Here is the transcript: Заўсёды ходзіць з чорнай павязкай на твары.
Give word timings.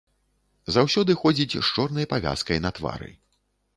Заўсёды 0.77 1.11
ходзіць 1.21 1.57
з 1.67 1.67
чорнай 1.75 2.09
павязкай 2.15 2.59
на 2.65 2.73
твары. 2.81 3.11